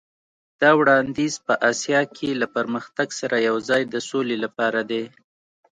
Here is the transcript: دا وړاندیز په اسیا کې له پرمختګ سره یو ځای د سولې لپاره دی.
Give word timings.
دا 0.61 0.71
وړاندیز 0.79 1.33
په 1.45 1.53
اسیا 1.71 2.01
کې 2.15 2.29
له 2.41 2.47
پرمختګ 2.55 3.07
سره 3.19 3.35
یو 3.47 3.55
ځای 3.69 3.81
د 3.93 3.95
سولې 4.09 4.37
لپاره 4.43 4.81
دی. 4.91 5.03